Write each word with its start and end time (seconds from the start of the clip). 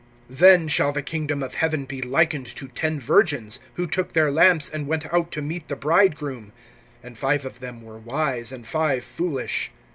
THEN 0.31 0.67
shall 0.67 0.91
the 0.91 1.03
kingdom 1.03 1.43
of 1.43 1.53
heaven 1.53 1.85
be 1.85 2.01
likened 2.01 2.47
to 2.55 2.67
ten 2.69 2.99
virgins, 2.99 3.59
who 3.75 3.85
took 3.85 4.13
their 4.13 4.31
lamps, 4.31 4.67
and 4.67 4.87
went 4.87 5.05
out 5.13 5.31
to 5.33 5.43
meet 5.43 5.67
the 5.67 5.75
bridegroom. 5.75 6.53
(2)And 7.03 7.17
five 7.17 7.45
of 7.45 7.59
them 7.59 7.83
were 7.83 7.99
wise, 7.99 8.51
and 8.51 8.65
five 8.65 9.03
foolish. 9.03 9.69